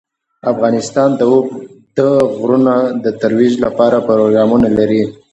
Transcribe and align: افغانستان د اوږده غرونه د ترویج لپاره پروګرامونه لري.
افغانستان 0.51 1.09
د 1.15 1.21
اوږده 1.31 2.11
غرونه 2.37 2.75
د 3.03 3.05
ترویج 3.21 3.53
لپاره 3.65 3.97
پروګرامونه 4.09 4.67
لري. 4.77 5.03